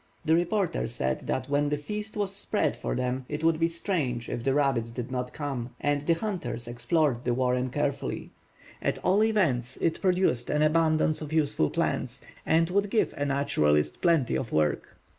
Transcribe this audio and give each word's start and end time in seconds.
The 0.25 0.33
reporter 0.33 0.87
said 0.87 1.27
that 1.27 1.47
when 1.47 1.69
the 1.69 1.77
feast 1.77 2.17
was 2.17 2.33
spread 2.33 2.75
for 2.75 2.95
them 2.95 3.23
it 3.29 3.43
would 3.43 3.59
be 3.59 3.69
strange 3.69 4.29
if 4.29 4.43
the 4.43 4.55
rabbits 4.55 4.89
did 4.89 5.11
not 5.11 5.31
come; 5.31 5.75
and 5.79 6.07
the 6.07 6.13
hunters 6.15 6.67
explored 6.67 7.23
the 7.23 7.35
warren 7.35 7.69
carefully. 7.69 8.31
At 8.81 8.97
all 9.05 9.23
events, 9.23 9.77
it 9.79 10.01
produced 10.01 10.49
an 10.49 10.63
abundance 10.63 11.21
of 11.21 11.31
useful 11.31 11.69
plants, 11.69 12.25
and 12.47 12.67
would 12.71 12.89
give 12.89 13.13
a 13.15 13.25
naturalist 13.25 14.01
plenty 14.01 14.35
of 14.35 14.51
work. 14.51 14.97